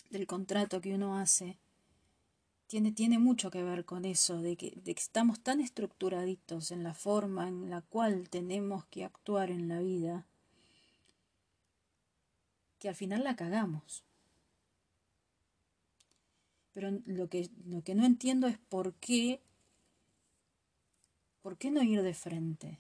del 0.09 0.27
contrato 0.27 0.81
que 0.81 0.93
uno 0.93 1.17
hace, 1.17 1.57
tiene, 2.67 2.91
tiene 2.91 3.19
mucho 3.19 3.49
que 3.49 3.63
ver 3.63 3.85
con 3.85 4.05
eso, 4.05 4.41
de 4.41 4.57
que, 4.57 4.71
de 4.83 4.93
que 4.93 5.01
estamos 5.01 5.39
tan 5.39 5.61
estructuraditos 5.61 6.71
en 6.71 6.83
la 6.83 6.93
forma 6.93 7.47
en 7.47 7.69
la 7.69 7.81
cual 7.81 8.29
tenemos 8.29 8.85
que 8.85 9.05
actuar 9.05 9.49
en 9.49 9.69
la 9.69 9.79
vida, 9.79 10.25
que 12.79 12.89
al 12.89 12.95
final 12.95 13.23
la 13.23 13.35
cagamos. 13.35 14.03
Pero 16.73 16.91
lo 17.05 17.27
que, 17.27 17.49
lo 17.65 17.83
que 17.83 17.95
no 17.95 18.05
entiendo 18.05 18.47
es 18.47 18.57
por 18.57 18.93
qué, 18.95 19.41
por 21.41 21.57
qué 21.57 21.71
no 21.71 21.81
ir 21.81 22.01
de 22.03 22.13
frente. 22.13 22.79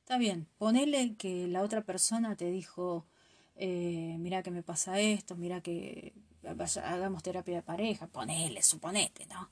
Está 0.00 0.18
bien, 0.18 0.46
ponele 0.58 1.14
que 1.16 1.46
la 1.46 1.62
otra 1.62 1.82
persona 1.82 2.36
te 2.36 2.50
dijo, 2.50 3.06
eh, 3.56 4.16
mira 4.18 4.42
que 4.42 4.50
me 4.50 4.62
pasa 4.62 5.00
esto, 5.00 5.36
mira 5.36 5.60
que 5.60 6.14
hagamos 6.82 7.22
terapia 7.22 7.56
de 7.56 7.62
pareja, 7.62 8.06
ponele, 8.06 8.62
suponete, 8.62 9.26
¿no? 9.26 9.50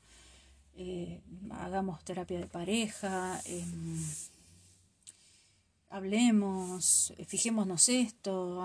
Eh, 0.76 1.20
hagamos 1.50 2.02
terapia 2.04 2.38
de 2.40 2.46
pareja. 2.46 3.40
Em, 3.46 4.04
hablemos, 5.94 7.12
eh, 7.18 7.24
fijémonos 7.24 7.88
esto, 7.88 8.58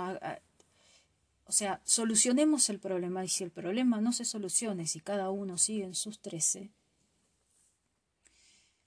o 1.46 1.52
sea, 1.52 1.80
solucionemos 1.86 2.70
el 2.70 2.80
problema. 2.80 3.24
Y 3.24 3.28
si 3.28 3.44
el 3.44 3.52
problema 3.52 4.02
no 4.02 4.14
se 4.14 4.26
solucione, 4.26 4.88
si 4.88 5.00
cada 5.00 5.30
uno 5.30 5.58
sigue 5.58 5.84
en 5.84 5.94
sus 5.94 6.20
trece, 6.20 6.72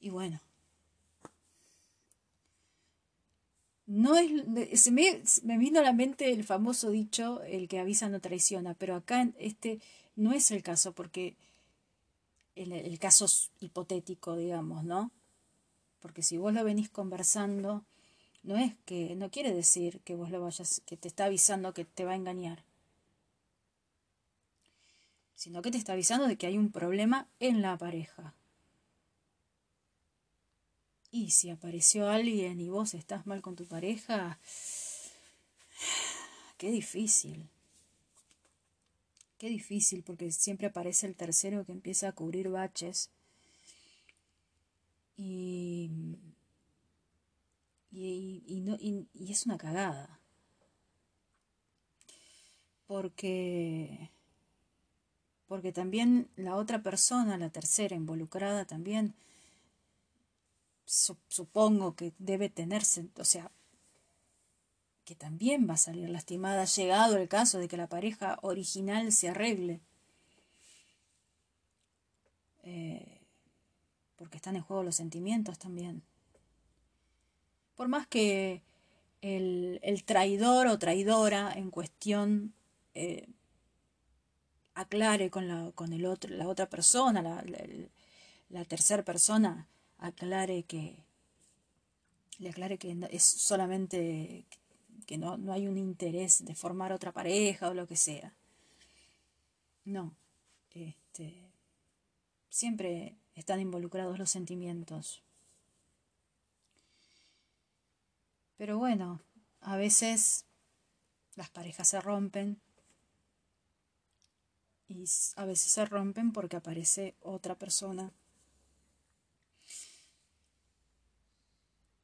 y 0.01 0.11
bueno, 0.11 0.41
no 3.87 4.17
es, 4.17 4.81
se 4.81 4.91
me, 4.91 5.23
vino 5.59 5.79
a 5.79 5.85
la 5.85 5.93
mente 5.93 6.33
el 6.33 6.43
famoso 6.43 6.91
dicho, 6.91 7.43
el 7.45 7.69
que 7.69 7.79
avisa 7.79 8.09
no 8.09 8.21
traiciona, 8.21 8.75
pero 8.75 8.97
acá 8.97 9.29
este 9.39 9.81
no 10.17 10.33
es 10.33 10.51
el 10.51 10.65
caso, 10.65 10.93
porque 10.93 11.37
el, 12.57 12.73
el 12.73 12.99
caso 12.99 13.27
hipotético, 13.61 14.37
digamos, 14.37 14.83
¿no? 14.83 15.13
Porque 16.01 16.23
si 16.25 16.39
vos 16.39 16.53
lo 16.53 16.65
venís 16.65 16.91
conversando, 16.91 17.85
no 18.43 18.57
es 18.57 18.75
que, 18.85 19.15
no 19.15 19.31
quiere 19.31 19.53
decir 19.53 20.01
que 20.01 20.15
vos 20.15 20.31
lo 20.31 20.41
vayas, 20.41 20.83
que 20.87 20.97
te 20.97 21.09
está 21.09 21.27
avisando 21.27 21.75
que 21.75 21.85
te 21.85 22.05
va 22.05 22.13
a 22.13 22.17
engañar, 22.17 22.65
sino 25.35 25.63
que 25.63 25.71
te 25.71 25.79
está 25.79 25.93
avisando 25.93 26.27
de 26.27 26.37
que 26.37 26.47
hay 26.47 26.59
un 26.59 26.71
problema 26.71 27.29
en 27.41 27.63
la 27.63 27.77
pareja. 27.79 28.35
Y 31.11 31.31
si 31.31 31.51
apareció 31.51 32.09
alguien 32.09 32.61
y 32.61 32.71
vos 32.71 32.95
estás 32.95 33.27
mal 33.27 33.43
con 33.43 33.55
tu 33.55 33.67
pareja, 33.67 34.39
qué 36.59 36.71
difícil. 36.71 37.49
Qué 39.37 39.49
difícil 39.49 40.03
porque 40.05 40.31
siempre 40.33 40.69
aparece 40.69 41.07
el 41.07 41.17
tercero 41.17 41.67
que 41.67 41.73
empieza 41.73 42.09
a 42.09 42.13
cubrir 42.13 42.49
baches. 42.49 43.11
Y 45.17 45.91
y, 47.93 48.43
y, 48.47 48.61
no, 48.61 48.77
y, 48.81 49.07
es 49.31 49.47
una 49.47 49.59
cagada. 49.59 50.19
Porque, 52.87 54.11
porque 55.47 55.73
también 55.73 56.29
la 56.37 56.57
otra 56.57 56.83
persona, 56.83 57.37
la 57.37 57.51
tercera 57.51 57.95
involucrada, 57.95 58.65
también 58.65 59.15
supongo 60.85 61.95
que 61.95 62.13
debe 62.19 62.49
tenerse, 62.49 63.09
o 63.17 63.25
sea, 63.25 63.51
que 65.05 65.15
también 65.15 65.69
va 65.69 65.75
a 65.75 65.79
salir 65.79 66.09
lastimada, 66.09 66.65
llegado 66.65 67.17
el 67.17 67.29
caso 67.29 67.59
de 67.59 67.69
que 67.69 67.77
la 67.77 67.89
pareja 67.89 68.39
original 68.43 69.13
se 69.13 69.29
arregle. 69.29 69.81
Eh, 72.65 73.21
porque 74.17 74.37
están 74.37 74.57
en 74.57 74.63
juego 74.63 74.83
los 74.83 74.97
sentimientos 74.97 75.59
también 75.59 76.03
por 77.75 77.89
más 77.89 78.07
que 78.07 78.63
el, 79.21 80.03
traidor 80.05 80.67
o 80.67 80.79
traidora 80.79 81.53
en 81.53 81.71
cuestión 81.71 82.55
eh, 82.95 83.29
aclare 84.75 85.31
con, 85.31 85.49
la, 85.49 85.73
con 85.73 85.93
el 85.93 86.07
otro, 86.07 86.35
la 86.35 86.49
otra 86.49 86.69
persona, 86.69 87.23
la, 87.23 87.45
la, 88.51 88.65
tercera 88.65 89.05
persona, 89.05 89.69
aclare 89.99 90.65
que 90.65 91.05
le 92.39 92.51
aclare 92.51 92.79
que 92.79 92.97
es 93.11 93.23
solamente 93.23 94.47
que 95.07 95.19
no, 95.19 95.37
no 95.37 95.53
hay 95.53 95.69
un 95.69 95.79
interés 95.79 96.45
de 96.45 96.55
formar 96.55 96.93
otra 96.93 97.13
pareja 97.13 97.69
o 97.69 97.75
lo 97.75 97.87
que 97.87 97.97
sea. 97.97 98.35
No, 99.85 100.15
este, 100.71 101.51
siempre 102.49 103.17
están 103.35 103.61
involucrados 103.61 104.19
los 104.19 104.31
sentimientos. 104.31 105.23
Pero 108.63 108.79
bueno, 108.79 109.21
a 109.63 109.77
veces 109.77 110.45
las 111.35 111.51
parejas 111.51 111.89
se 111.89 112.01
rompen 112.01 112.61
y 114.87 115.03
a 115.35 115.45
veces 115.47 115.73
se 115.73 115.85
rompen 115.85 116.33
porque 116.33 116.59
aparece 116.59 117.17
otra 117.23 117.57
persona 117.57 118.13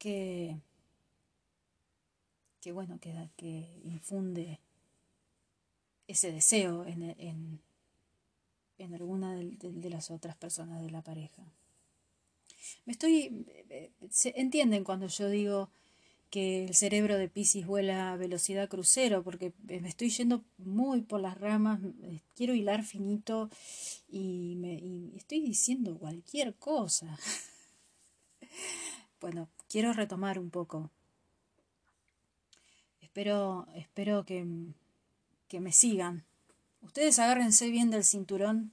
que, 0.00 0.56
que 2.60 2.72
bueno, 2.72 2.98
que, 2.98 3.30
que 3.36 3.80
infunde 3.84 4.58
ese 6.08 6.32
deseo 6.32 6.84
en, 6.86 7.04
en, 7.20 7.60
en 8.78 8.94
alguna 8.94 9.36
de, 9.36 9.56
de, 9.60 9.90
las 9.90 10.10
otras 10.10 10.34
personas 10.34 10.82
de 10.82 10.90
la 10.90 11.02
pareja. 11.02 11.44
Me 12.84 12.94
estoy. 12.94 13.44
Eh, 13.46 13.66
eh, 13.70 13.92
se 14.10 14.32
entienden 14.40 14.82
cuando 14.82 15.06
yo 15.06 15.28
digo 15.28 15.70
que 16.30 16.64
el 16.64 16.74
cerebro 16.74 17.16
de 17.16 17.28
Pisces 17.28 17.66
vuela 17.66 18.12
a 18.12 18.16
velocidad 18.16 18.68
crucero, 18.68 19.22
porque 19.22 19.52
me 19.64 19.88
estoy 19.88 20.10
yendo 20.10 20.44
muy 20.58 21.00
por 21.00 21.20
las 21.20 21.38
ramas, 21.38 21.80
eh, 22.02 22.20
quiero 22.34 22.54
hilar 22.54 22.84
finito 22.84 23.48
y, 24.08 24.54
me, 24.56 25.16
estoy 25.16 25.40
diciendo 25.40 25.96
cualquier 25.98 26.54
cosa. 26.54 27.18
bueno, 29.20 29.48
quiero 29.68 29.92
retomar 29.92 30.38
un 30.38 30.50
poco. 30.50 30.90
Espero, 33.00 33.66
espero 33.74 34.24
que, 34.24 34.46
que 35.48 35.60
me 35.60 35.72
sigan. 35.72 36.24
Ustedes 36.82 37.18
agárrense 37.18 37.70
bien 37.70 37.90
del 37.90 38.04
cinturón, 38.04 38.72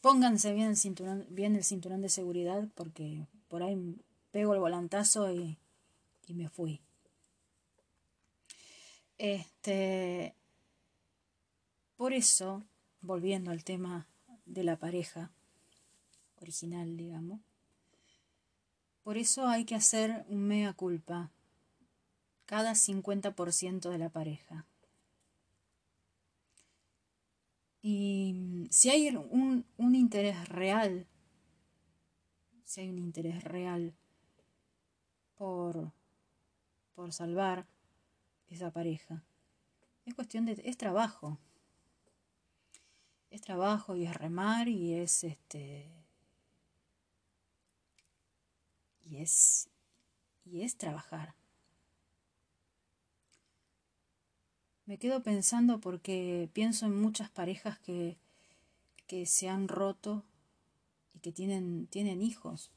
pónganse 0.00 0.52
bien 0.52 0.68
el 0.68 0.76
cinturón, 0.76 1.26
bien 1.30 1.56
el 1.56 1.64
cinturón 1.64 2.02
de 2.02 2.08
seguridad, 2.08 2.68
porque 2.74 3.26
por 3.48 3.62
ahí 3.62 3.96
pego 4.30 4.54
el 4.54 4.60
volantazo 4.60 5.32
y 5.32 5.58
y 6.26 6.34
me 6.34 6.48
fui. 6.48 6.80
Este, 9.18 10.34
por 11.96 12.12
eso, 12.12 12.64
volviendo 13.00 13.50
al 13.50 13.64
tema 13.64 14.08
de 14.46 14.64
la 14.64 14.76
pareja 14.76 15.30
original, 16.40 16.96
digamos, 16.96 17.40
Por 19.04 19.16
eso 19.16 19.48
hay 19.48 19.64
que 19.64 19.74
hacer 19.74 20.24
un 20.28 20.46
mea 20.46 20.72
culpa 20.74 21.32
cada 22.46 22.74
50% 22.74 23.90
de 23.90 23.98
la 23.98 24.10
pareja. 24.10 24.66
Y 27.82 28.68
si 28.70 28.90
hay 28.90 29.08
un, 29.08 29.64
un, 29.76 29.94
interés 29.94 30.48
real, 30.48 31.06
si 32.64 32.80
hay 32.80 32.90
un 32.90 32.98
interés 32.98 33.42
real 33.42 33.94
por, 35.36 35.92
por 37.02 37.12
salvar 37.12 37.66
esa 38.48 38.70
pareja, 38.70 39.24
es 40.06 40.14
cuestión 40.14 40.46
de, 40.46 40.52
es 40.64 40.76
trabajo. 40.76 41.36
Es 43.28 43.40
trabajo 43.40 43.96
y 43.96 44.06
es 44.06 44.14
remar 44.14 44.68
y 44.68 44.94
es 44.94 45.24
este. 45.24 45.90
Y 49.04 49.16
es. 49.16 49.68
Y 50.44 50.62
es 50.62 50.76
trabajar. 50.76 51.34
Me 54.86 54.96
quedo 54.96 55.24
pensando 55.24 55.80
porque 55.80 56.48
pienso 56.52 56.86
en 56.86 57.02
muchas 57.02 57.30
parejas 57.30 57.80
que, 57.80 58.16
que 59.08 59.26
se 59.26 59.48
han 59.48 59.66
roto 59.66 60.24
y 61.14 61.18
que 61.18 61.32
tienen, 61.32 61.88
tienen 61.88 62.22
hijos. 62.22 62.70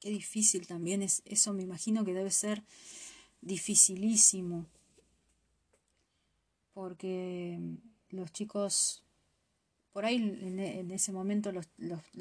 Qué 0.00 0.10
difícil 0.10 0.66
también 0.66 1.02
es 1.02 1.22
eso, 1.24 1.52
me 1.52 1.62
imagino 1.62 2.04
que 2.04 2.14
debe 2.14 2.30
ser 2.30 2.62
dificilísimo 3.40 4.66
porque 6.76 7.58
los 8.10 8.30
chicos, 8.32 9.02
por 9.94 10.04
ahí 10.04 10.16
en, 10.16 10.90
ese 10.90 11.10
momento 11.10 11.50
los, 11.50 11.66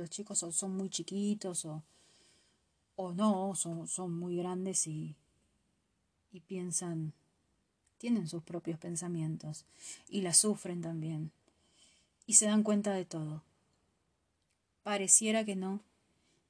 chicos 0.10 0.40
son, 0.40 0.78
muy 0.78 0.90
chiquitos 0.90 1.66
o, 1.66 1.84
o 2.96 3.12
no, 3.12 3.54
son, 3.56 3.86
son 3.90 4.18
muy 4.18 4.38
grandes 4.38 4.88
y, 4.88 5.18
y 6.32 6.40
piensan, 6.40 7.12
tienen 7.98 8.30
sus 8.30 8.44
propios 8.44 8.80
pensamientos 8.80 9.66
y 10.08 10.22
la 10.22 10.34
sufren 10.34 10.80
también 10.80 11.34
y 12.26 12.36
se 12.36 12.46
dan 12.46 12.64
cuenta 12.64 12.94
de 12.94 13.04
todo. 13.04 13.44
Pareciera 14.84 15.44
que 15.44 15.58
no, 15.58 15.82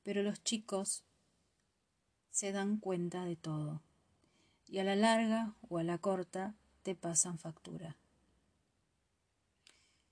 pero 0.04 0.22
los 0.22 0.44
chicos 0.44 1.04
se 2.36 2.52
dan 2.52 2.76
cuenta 2.80 3.24
de 3.24 3.38
todo 3.38 3.82
y 4.68 4.80
a 4.80 4.84
la 4.84 4.98
larga 4.98 5.56
o 5.70 5.78
a 5.78 5.84
la 5.84 6.00
corta 6.00 6.54
te 6.84 6.94
pasan 6.94 7.40
factura. 7.40 7.96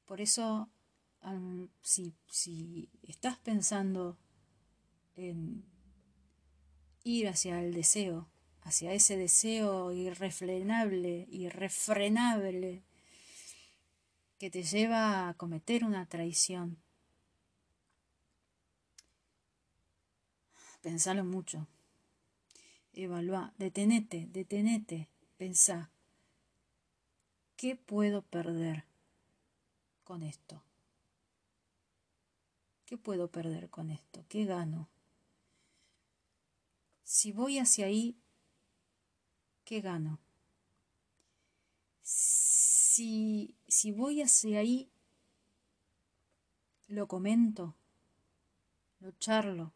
Por 0.05 0.21
eso, 0.21 0.69
si, 1.81 2.13
si 2.29 2.89
estás 3.05 3.37
pensando 3.39 4.17
en 5.17 5.65
ir 7.03 7.27
hacia 7.27 7.59
el 7.59 7.73
deseo, 7.73 8.29
hacia 8.61 8.93
ese 8.93 9.17
deseo 9.17 9.91
irrefrenable, 9.91 11.27
irrefrenable, 11.29 12.83
que 14.37 14.49
te 14.49 14.63
lleva 14.63 15.27
a 15.27 15.33
cometer 15.33 15.83
una 15.83 16.05
traición. 16.05 16.81
Pensalo 20.81 21.25
mucho. 21.25 21.67
Evalúa, 22.93 23.53
detenete, 23.57 24.27
detenete, 24.27 25.09
pensá. 25.37 25.89
¿Qué 27.55 27.75
puedo 27.75 28.21
perder 28.21 28.85
con 30.03 30.21
esto? 30.21 30.63
¿Qué 32.85 32.97
puedo 32.97 33.31
perder 33.31 33.69
con 33.71 33.89
esto? 33.89 34.23
¿Qué 34.29 34.45
gano? 34.45 34.89
Si 37.03 37.31
voy 37.31 37.57
hacia 37.57 37.87
ahí, 37.87 38.15
¿qué 39.63 39.81
gano? 39.81 40.19
Si, 42.01 43.55
si 43.67 43.91
voy 43.91 44.21
hacia 44.21 44.59
ahí, 44.59 44.91
lo 46.87 47.07
comento, 47.07 47.75
lo 48.99 49.11
charlo, 49.13 49.73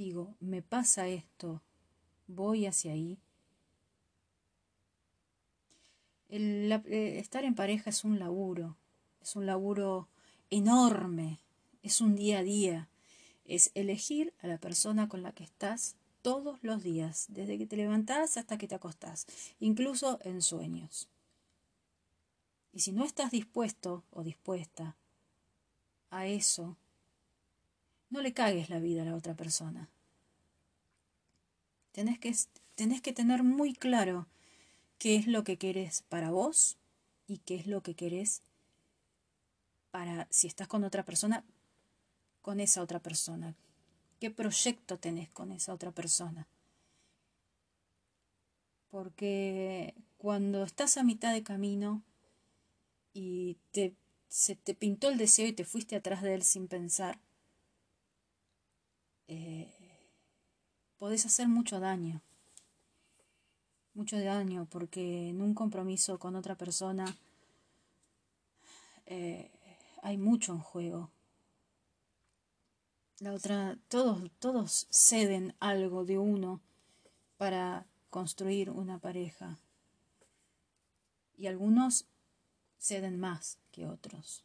digo, 0.00 0.34
me 0.40 0.62
pasa 0.62 1.08
esto, 1.08 1.62
voy 2.26 2.66
hacia 2.66 2.92
ahí, 2.92 3.18
El, 6.30 6.70
eh, 6.86 7.18
estar 7.18 7.44
en 7.44 7.56
pareja 7.56 7.90
es 7.90 8.04
un 8.04 8.20
laburo, 8.20 8.76
es 9.20 9.34
un 9.34 9.46
laburo 9.46 10.08
enorme, 10.48 11.40
es 11.82 12.00
un 12.00 12.14
día 12.14 12.38
a 12.38 12.42
día, 12.44 12.88
es 13.44 13.72
elegir 13.74 14.32
a 14.40 14.46
la 14.46 14.58
persona 14.58 15.08
con 15.08 15.22
la 15.22 15.32
que 15.32 15.42
estás 15.42 15.96
todos 16.22 16.62
los 16.62 16.84
días, 16.84 17.26
desde 17.30 17.58
que 17.58 17.66
te 17.66 17.76
levantás 17.76 18.36
hasta 18.36 18.58
que 18.58 18.68
te 18.68 18.76
acostás, 18.76 19.26
incluso 19.58 20.20
en 20.22 20.40
sueños. 20.40 21.08
Y 22.72 22.80
si 22.80 22.92
no 22.92 23.04
estás 23.04 23.32
dispuesto 23.32 24.04
o 24.10 24.22
dispuesta 24.22 24.96
a 26.10 26.26
eso, 26.28 26.76
no 28.10 28.20
le 28.20 28.32
cagues 28.32 28.68
la 28.68 28.80
vida 28.80 29.02
a 29.02 29.04
la 29.04 29.14
otra 29.14 29.34
persona. 29.34 29.88
Tenés 31.92 32.18
que, 32.18 33.12
tener 33.12 33.42
muy 33.42 33.72
claro 33.72 34.26
qué 34.98 35.16
es 35.16 35.26
lo 35.26 35.44
que 35.44 35.56
querés 35.56 36.02
para 36.08 36.30
vos 36.30 36.76
y 37.26 37.38
qué 37.38 37.54
es 37.56 37.66
lo 37.66 37.82
que 37.82 37.94
querés 37.94 38.42
para 39.90 40.26
si 40.30 40.46
estás 40.46 40.68
con 40.68 40.84
otra 40.84 41.04
persona, 41.04 41.44
con 42.42 42.60
esa 42.60 42.82
otra 42.82 43.00
persona. 43.00 43.54
¿Qué 44.20 44.30
proyecto 44.30 44.98
tenés 44.98 45.30
con 45.30 45.52
esa 45.52 45.72
otra 45.72 45.90
persona? 45.90 46.46
Porque 48.90 49.94
cuando 50.18 50.64
estás 50.64 50.96
a 50.96 51.04
mitad 51.04 51.32
de 51.32 51.42
camino 51.42 52.02
y 53.12 53.56
te, 53.72 53.94
se 54.28 54.56
te 54.56 54.74
pintó 54.74 55.08
el 55.08 55.18
deseo 55.18 55.46
y 55.46 55.52
te 55.52 55.64
fuiste 55.64 55.96
atrás 55.96 56.22
de 56.22 56.34
él 56.34 56.42
sin 56.42 56.68
pensar, 56.68 57.18
eh, 59.30 59.70
podés 60.98 61.24
hacer 61.26 61.48
mucho 61.48 61.80
daño 61.80 62.20
mucho 63.94 64.18
daño 64.18 64.66
porque 64.70 65.28
en 65.28 65.42
un 65.42 65.54
compromiso 65.54 66.18
con 66.18 66.36
otra 66.36 66.54
persona 66.54 67.16
eh, 69.06 69.50
hay 70.02 70.16
mucho 70.16 70.52
en 70.52 70.60
juego. 70.60 71.10
La 73.18 73.34
otra, 73.34 73.78
todos, 73.88 74.30
todos 74.38 74.86
ceden 74.90 75.54
algo 75.60 76.04
de 76.04 76.18
uno 76.18 76.60
para 77.36 77.86
construir 78.08 78.70
una 78.70 78.98
pareja. 78.98 79.58
Y 81.36 81.46
algunos 81.46 82.06
ceden 82.78 83.20
más 83.20 83.58
que 83.72 83.86
otros. 83.86 84.44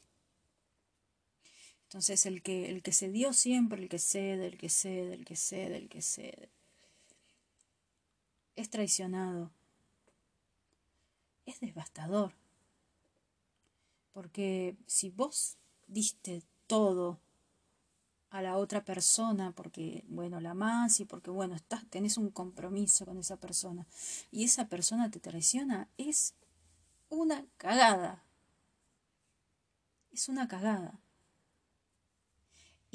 Entonces 1.95 2.25
el 2.25 2.41
que, 2.41 2.69
el 2.69 2.84
que 2.84 2.91
cedió 2.91 3.31
siempre, 3.31 3.81
el 3.81 3.88
que 3.88 3.99
cede, 3.99 4.47
el 4.47 4.58
que 4.58 4.67
cede, 4.67 5.13
el 5.13 5.23
que 5.23 5.38
cede, 5.38 5.77
el 5.77 5.88
que 5.88 6.01
cede, 6.01 6.49
es 8.58 8.69
traicionado. 8.69 9.49
Es 11.45 11.62
devastador. 11.62 12.34
Porque 14.12 14.75
si 14.86 15.10
vos 15.10 15.55
diste 15.88 16.43
todo 16.67 17.17
a 18.29 18.41
la 18.41 18.58
otra 18.58 18.84
persona 18.84 19.53
porque, 19.53 20.03
bueno, 20.10 20.41
la 20.41 20.51
amás 20.51 20.99
y 20.99 21.05
porque, 21.05 21.31
bueno, 21.31 21.55
estás, 21.55 21.86
tenés 21.89 22.17
un 22.17 22.29
compromiso 22.29 23.05
con 23.05 23.19
esa 23.19 23.38
persona 23.38 23.88
y 24.31 24.43
esa 24.43 24.67
persona 24.67 25.10
te 25.10 25.21
traiciona, 25.21 25.88
es 25.97 26.34
una 27.08 27.45
cagada. 27.55 28.21
Es 30.12 30.27
una 30.27 30.49
cagada. 30.49 30.99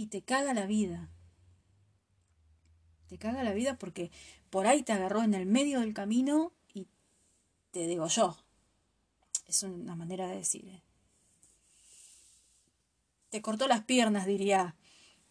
Y 0.00 0.06
te 0.06 0.22
caga 0.22 0.54
la 0.54 0.64
vida. 0.64 1.10
Te 3.06 3.18
caga 3.18 3.44
la 3.44 3.52
vida 3.52 3.76
porque 3.76 4.10
por 4.48 4.66
ahí 4.66 4.82
te 4.82 4.94
agarró 4.94 5.22
en 5.22 5.34
el 5.34 5.44
medio 5.44 5.80
del 5.80 5.92
camino 5.92 6.54
y 6.72 6.88
te 7.70 7.94
yo. 7.94 8.38
Es 9.46 9.62
una 9.62 9.94
manera 9.96 10.26
de 10.26 10.36
decir. 10.36 10.66
¿eh? 10.66 10.82
Te 13.28 13.42
cortó 13.42 13.68
las 13.68 13.84
piernas, 13.84 14.24
diría 14.24 14.74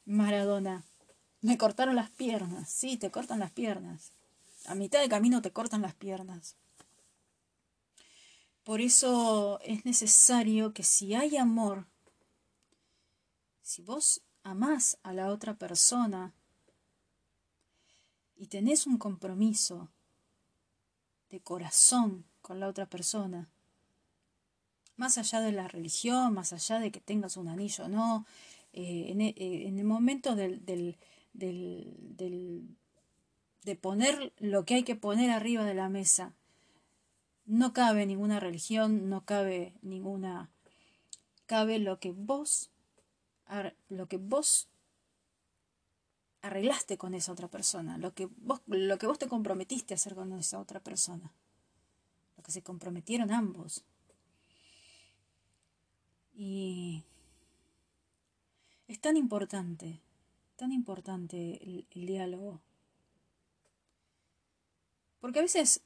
Maradona. 0.05 0.86
Me 1.41 1.58
cortaron 1.58 1.95
las 1.95 2.12
piernas. 2.12 2.69
Sí, 2.69 2.95
te 2.95 3.10
cortan 3.10 3.39
las 3.39 3.49
piernas. 3.49 4.12
A 4.67 4.75
mitad 4.75 5.01
de 5.01 5.10
camino 5.10 5.41
te 5.41 5.51
cortan 5.51 5.82
las 5.82 5.95
piernas. 5.95 6.58
Por 8.63 8.82
eso 8.82 9.60
es 9.62 9.84
necesario 9.84 10.75
que 10.75 10.84
si 10.84 11.15
hay 11.15 11.38
amor, 11.38 11.88
si 13.63 13.82
vos 13.82 14.21
amás 14.49 14.97
a 15.03 15.13
la 15.13 15.29
otra 15.29 15.55
persona, 15.55 16.33
y 18.35 18.47
tenés 18.47 18.88
un 18.88 18.97
compromiso 18.97 19.89
de 21.29 21.41
corazón 21.41 22.25
con 22.41 22.59
la 22.59 22.67
otra 22.67 22.85
persona, 22.85 23.49
más 24.95 25.17
allá 25.17 25.39
de 25.41 25.51
la 25.51 25.67
religión, 25.67 26.33
más 26.33 26.51
allá 26.53 26.79
de 26.79 26.91
que 26.91 26.99
tengas 26.99 27.38
un 27.38 27.47
anillo 27.47 27.85
o 27.85 27.88
no, 27.89 28.25
eh, 28.73 29.15
e, 29.17 29.27
eh, 29.38 29.67
en, 29.67 29.79
el 29.79 29.85
momento 29.85 30.35
del, 30.35 30.65
del, 30.65 30.97
de 33.63 33.75
poner 33.75 34.33
lo 34.39 34.65
que 34.65 34.75
hay 34.75 34.83
que 34.83 34.95
poner 34.95 35.31
arriba 35.31 35.63
de 35.63 35.73
la 35.73 35.89
mesa. 35.89 36.33
No 37.45 37.73
cabe 37.73 38.05
ninguna 38.05 38.39
religión, 38.39 39.09
no 39.09 39.25
cabe 39.25 39.73
ninguna... 39.81 40.49
Cabe 41.45 41.79
lo 41.79 41.99
que 41.99 42.12
vos, 42.12 42.69
lo 43.89 44.07
que 44.07 44.17
vos 44.17 44.67
arreglaste 46.41 46.97
con 46.97 47.13
esa 47.13 47.31
otra 47.31 47.49
persona, 47.49 47.97
lo 47.97 48.13
que 48.13 48.27
vos, 48.38 48.62
lo 48.67 48.97
que 48.97 49.07
vos 49.07 49.19
te 49.19 49.27
comprometiste 49.27 49.93
a 49.93 49.95
hacer 49.95 50.15
con 50.15 50.31
esa 50.33 50.59
otra 50.59 50.79
persona, 50.79 51.33
lo 52.38 52.43
que 52.43 52.51
se 52.51 52.62
comprometieron 52.62 53.31
ambos. 53.31 53.83
Y 56.33 57.03
es 58.88 59.01
tan 59.01 59.17
importante, 59.17 59.99
tan 60.55 60.71
importante 60.71 61.62
el, 61.63 61.88
el 61.91 62.05
diálogo. 62.05 62.62
Porque 65.19 65.39
a 65.39 65.41
veces, 65.41 65.81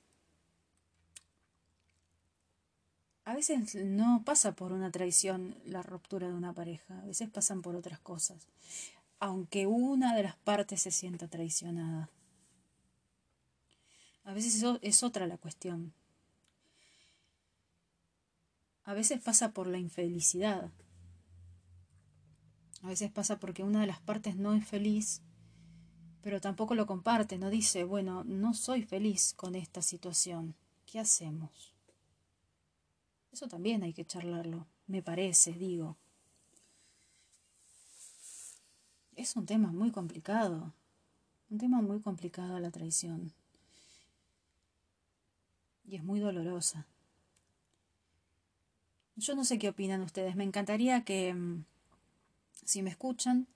a 3.26 3.34
veces 3.34 3.76
no 3.76 4.24
pasa 4.26 4.54
por 4.54 4.74
una 4.74 4.92
traición 4.92 5.56
la 5.66 5.82
ruptura 5.82 6.28
de 6.28 6.34
una 6.34 6.54
pareja, 6.54 7.00
a 7.00 7.06
veces 7.06 7.30
pasan 7.30 7.62
por 7.62 7.76
otras 7.76 8.00
cosas 8.00 8.48
aunque 9.24 9.68
una 9.68 10.18
de 10.18 10.24
las 10.24 10.36
partes 10.36 10.82
se 10.82 10.92
sienta 10.92 11.30
traicionada. 11.30 12.10
A 14.26 14.34
veces 14.34 14.62
es 14.82 15.02
otra 15.02 15.28
la 15.28 15.38
cuestión. 15.38 15.94
A 18.84 18.94
veces 18.94 19.22
pasa 19.22 19.54
por 19.54 19.68
la 19.68 19.78
infelicidad. 19.78 20.70
A 22.82 22.88
veces 22.88 23.12
pasa 23.12 23.40
porque 23.40 23.64
una 23.64 23.80
de 23.80 23.88
las 23.88 24.02
partes 24.02 24.36
no 24.36 24.54
es 24.56 24.68
feliz, 24.68 25.22
pero 26.22 26.42
tampoco 26.42 26.76
lo 26.76 26.86
comparte, 26.86 27.38
no 27.38 27.50
dice, 27.50 27.86
bueno, 27.86 28.26
no 28.26 28.54
soy 28.54 28.84
feliz 28.84 29.34
con 29.38 29.56
esta 29.56 29.82
situación. 29.82 30.54
¿Qué 30.86 31.00
hacemos? 31.00 31.73
Eso 33.34 33.50
también 33.50 33.84
hay 33.84 33.94
que 33.94 34.06
charlarlo, 34.06 34.68
me 34.88 35.02
parece, 35.02 35.52
digo. 35.52 35.98
es 39.16 39.36
un 39.36 39.46
tema 39.46 39.72
muy 39.72 39.92
complicado, 39.92 40.74
un 41.50 41.58
tema 41.58 41.82
muy 41.82 42.02
complicado 42.02 42.60
la 42.60 42.72
traición. 42.72 43.34
Y 45.86 45.96
es 45.96 46.04
muy 46.04 46.20
dolorosa. 46.20 46.88
Yo 49.16 49.36
no 49.36 49.44
sé 49.44 49.60
qué 49.60 49.70
opinan 49.70 50.02
ustedes, 50.02 50.36
me 50.36 50.44
encantaría 50.44 51.04
que, 51.04 51.34
mm, 51.34 51.66
si 52.66 52.82
me 52.82 52.90
escuchan, 52.90 53.48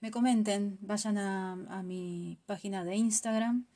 me 0.00 0.10
comenten, 0.10 0.78
vayan 0.80 1.18
a, 1.18 1.82
mi 1.82 2.38
página 2.46 2.84
de 2.84 2.96
Instagram, 2.96 3.66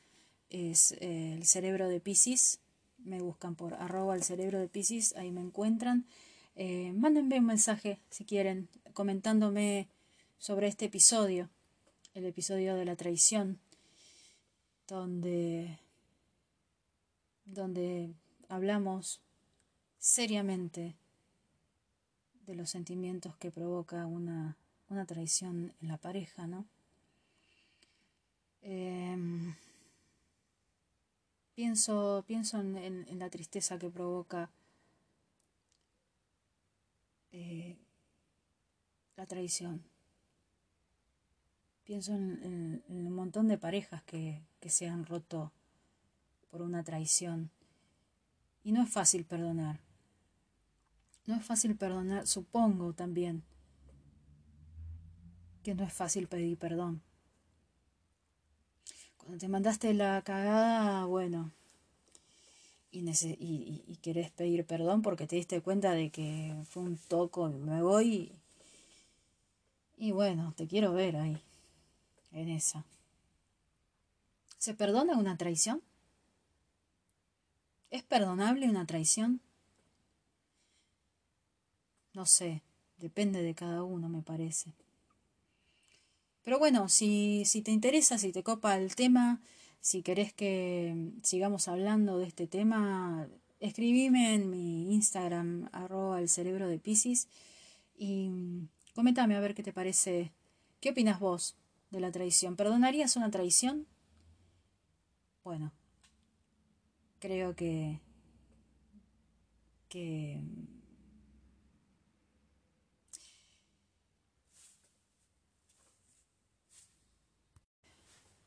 es 0.50 0.92
eh, 1.00 1.34
el 1.34 1.44
cerebro 1.46 1.88
de 1.88 2.00
Pisces, 2.00 2.60
me 3.04 3.20
buscan 3.20 3.54
por 3.54 3.74
arroba 3.74 4.14
el 4.14 4.22
cerebro 4.22 4.58
de 4.58 4.68
Pisces, 4.68 5.16
ahí 5.16 5.30
me 5.30 5.40
encuentran. 5.40 6.06
Eh, 6.56 6.92
mándenme 6.92 7.38
un 7.38 7.46
mensaje 7.46 8.00
si 8.10 8.24
quieren, 8.24 8.68
comentándome 8.92 9.88
sobre 10.38 10.68
este 10.68 10.86
episodio, 10.86 11.48
el 12.14 12.26
episodio 12.26 12.74
de 12.76 12.84
la 12.84 12.96
traición, 12.96 13.58
donde, 14.88 15.78
donde 17.44 18.12
hablamos 18.48 19.20
seriamente 19.98 20.96
de 22.46 22.54
los 22.54 22.70
sentimientos 22.70 23.36
que 23.36 23.50
provoca 23.50 24.06
una, 24.06 24.56
una 24.88 25.06
traición 25.06 25.72
en 25.80 25.88
la 25.88 25.98
pareja, 25.98 26.46
¿no? 26.46 26.66
Em, 28.62 29.54
pienso, 31.54 32.24
pienso 32.26 32.60
en, 32.60 33.18
la 33.18 33.30
tristeza 33.30 33.78
que 33.78 33.90
provoca 33.90 34.50
eh, 37.32 37.76
la 39.16 39.26
traición. 39.26 39.82
Pienso 41.84 42.12
en, 42.12 42.82
un 42.88 43.14
montón 43.14 43.48
de 43.48 43.58
parejas 43.58 44.02
que, 44.04 44.42
que 44.60 44.70
se 44.70 44.88
han 44.88 45.06
roto 45.06 45.52
por 46.50 46.62
una 46.62 46.84
traición. 46.84 47.50
Y 48.62 48.72
no 48.72 48.82
es 48.82 48.90
fácil 48.90 49.24
perdonar. 49.24 49.80
No 51.26 51.36
es 51.36 51.44
fácil 51.44 51.76
perdonar, 51.76 52.26
supongo 52.26 52.92
también 52.92 53.44
que 55.62 55.74
no 55.74 55.84
es 55.84 55.92
fácil 55.92 56.26
pedir 56.26 56.58
perdón. 56.58 57.02
Te 59.38 59.48
mandaste 59.48 59.94
la 59.94 60.22
cagada, 60.22 61.04
bueno, 61.04 61.50
y, 62.90 63.00
y, 63.00 63.84
y, 63.86 63.96
querés 64.02 64.30
pedir 64.30 64.64
perdón 64.66 65.02
porque 65.02 65.26
te 65.26 65.36
diste 65.36 65.60
cuenta 65.60 65.92
de 65.92 66.10
que 66.10 66.54
fue 66.68 66.82
un 66.82 66.96
toco 66.96 67.48
y 67.48 67.54
me 67.54 67.82
voy. 67.82 68.32
y 69.96 70.12
bueno, 70.12 70.52
te 70.56 70.66
quiero 70.66 70.92
ver 70.92 71.16
ahí 71.16 71.40
en 72.32 72.48
esa. 72.48 72.84
¿Se 74.58 74.74
perdona 74.74 75.16
una 75.16 75.36
traición? 75.36 75.82
¿Es 77.90 78.02
perdonable 78.02 78.68
una 78.68 78.86
traición? 78.86 79.40
No 82.14 82.26
sé, 82.26 82.62
depende 82.98 83.42
de 83.42 83.54
cada 83.54 83.82
uno, 83.84 84.08
me 84.08 84.22
parece. 84.22 84.74
Pero 86.42 86.58
bueno, 86.58 86.88
si, 86.88 87.44
si 87.44 87.62
te 87.62 87.70
interesa, 87.70 88.18
si 88.18 88.32
te 88.32 88.42
copa 88.42 88.76
el 88.76 88.94
tema, 88.94 89.40
si 89.80 90.02
querés 90.02 90.32
que 90.32 91.12
sigamos 91.22 91.68
hablando 91.68 92.18
de 92.18 92.26
este 92.26 92.46
tema, 92.46 93.28
escribime 93.60 94.34
en 94.34 94.50
mi 94.50 94.94
Instagram, 94.94 95.68
arroba 95.72 96.18
el 96.20 96.28
cerebro 96.28 96.68
de 96.68 96.78
Pisces, 96.78 97.28
y 97.96 98.30
coméntame 98.94 99.36
a 99.36 99.40
ver 99.40 99.54
qué 99.54 99.62
te 99.62 99.72
parece, 99.72 100.32
qué 100.80 100.90
opinas 100.90 101.20
vos 101.20 101.56
de 101.90 102.00
la 102.00 102.10
traición. 102.10 102.56
¿Perdonarías 102.56 103.16
una 103.16 103.30
traición? 103.30 103.86
Bueno, 105.44 105.72
creo 107.18 107.54
que... 107.54 108.00
que... 109.88 110.40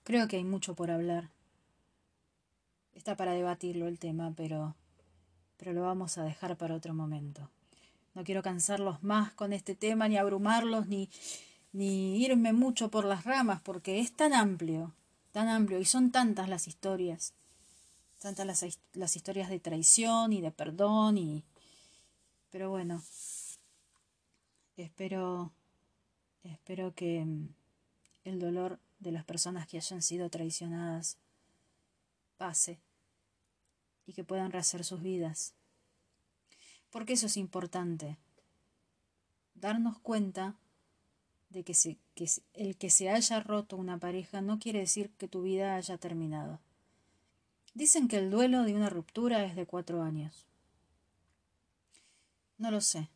Creo 0.03 0.27
que 0.27 0.37
hay 0.37 0.43
mucho 0.43 0.75
por 0.75 0.91
hablar. 0.91 1.29
Está 2.93 3.15
para 3.15 3.33
debatirlo 3.33 3.87
el 3.87 3.99
tema, 3.99 4.33
pero 4.35 4.75
pero 5.63 5.71
lo 5.71 5.83
vamos 5.83 6.17
a 6.17 6.23
dejar 6.23 6.57
para 6.57 6.75
otro 6.75 6.93
momento. 6.93 7.49
No 8.15 8.25
quiero 8.25 8.43
cansarlos 8.43 9.01
más 9.01 9.31
con 9.31 9.53
este 9.53 9.75
tema, 9.75 10.09
ni 10.09 10.17
abrumarlos, 10.17 10.87
ni, 10.87 11.09
ni 11.71 12.21
irme 12.21 12.51
mucho 12.51 12.91
por 12.91 13.05
las 13.05 13.23
ramas, 13.23 13.61
porque 13.61 14.01
es 14.01 14.11
tan 14.11 14.33
amplio, 14.33 14.91
tan 15.31 15.47
amplio, 15.47 15.79
y 15.79 15.85
son 15.85 16.11
tantas 16.11 16.49
las 16.49 16.67
historias, 16.67 17.33
tantas 18.21 18.45
las, 18.45 18.79
las 18.91 19.15
historias 19.15 19.49
de 19.49 19.61
traición 19.61 20.33
y 20.33 20.41
de 20.41 20.51
perdón, 20.51 21.17
y... 21.17 21.45
Pero 22.51 22.69
bueno, 22.69 23.01
espero, 24.75 25.53
espero 26.43 26.93
que 26.93 27.23
mm, 27.23 27.47
el 28.25 28.39
dolor 28.39 28.79
de 29.03 29.11
las 29.11 29.25
personas 29.25 29.67
que 29.67 29.77
hayan 29.77 30.01
sido 30.01 30.29
traicionadas 30.29 31.17
pase 32.37 32.79
y 34.05 34.13
que 34.13 34.23
puedan 34.23 34.51
rehacer 34.51 34.83
sus 34.83 35.01
vidas. 35.01 35.53
Porque 36.89 37.13
eso 37.13 37.27
es 37.27 37.37
importante. 37.37 38.17
Darnos 39.55 39.99
cuenta 39.99 40.55
de 41.49 41.63
que, 41.63 41.73
el 42.53 42.77
que 42.77 42.89
se 42.89 43.09
haya 43.09 43.39
roto 43.39 43.77
una 43.77 43.99
pareja 43.99 44.41
no 44.41 44.57
quiere 44.57 44.79
decir 44.79 45.11
que 45.11 45.27
tu 45.27 45.43
vida 45.43 45.75
haya 45.75 45.97
terminado. 45.97 46.59
Dicen 47.73 48.07
que 48.07 48.17
el 48.17 48.31
duelo 48.31 48.63
de 48.63 48.73
una 48.73 48.89
ruptura 48.89 49.45
es 49.45 49.55
de 49.55 49.65
cuatro 49.65 50.01
años. 50.01 50.45
No 52.57 52.71
lo 52.71 52.81
sé. 52.81 53.09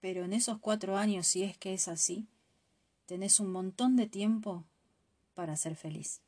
Pero 0.00 0.24
en 0.24 0.32
esos 0.32 0.58
cuatro 0.58 0.96
años, 0.96 1.26
si 1.26 1.42
es 1.42 1.56
que 1.56 1.74
es 1.74 1.88
así, 1.88 2.28
tenés 3.08 3.40
un 3.40 3.50
montón 3.50 3.96
de 3.96 4.06
tiempo 4.06 4.64
para 5.34 5.56
ser 5.56 5.74
feliz. 5.76 6.20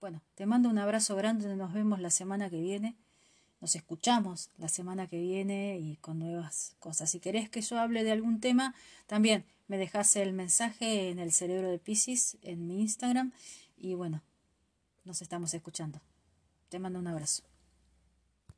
Bueno, 0.00 0.22
te 0.34 0.44
mando 0.44 0.68
un 0.68 0.78
abrazo 0.78 1.16
grande, 1.16 1.56
nos 1.56 1.72
vemos 1.72 1.98
la 1.98 2.10
semana 2.10 2.50
que 2.50 2.60
viene. 2.60 2.94
Nos 3.60 3.74
escuchamos 3.74 4.50
la 4.58 4.68
semana 4.68 5.08
que 5.08 5.18
viene 5.18 5.78
y 5.78 5.96
con 5.96 6.18
nuevas 6.18 6.76
cosas. 6.78 7.10
Si 7.10 7.20
querés 7.20 7.48
que 7.48 7.62
yo 7.62 7.80
hable 7.80 8.04
de 8.04 8.12
algún 8.12 8.38
tema, 8.38 8.74
también 9.06 9.46
me 9.66 9.78
dejas 9.78 10.14
el 10.16 10.34
mensaje 10.34 11.08
en 11.08 11.18
el 11.18 11.32
cerebro 11.32 11.70
de 11.70 11.78
Pisces 11.78 12.36
en 12.42 12.68
mi 12.68 12.82
Instagram. 12.82 13.32
Y 13.76 13.94
bueno, 13.94 14.22
nos 15.04 15.22
estamos 15.22 15.54
escuchando. 15.54 16.00
Te 16.68 16.78
mando 16.78 16.98
un 16.98 17.06
abrazo. 17.08 17.47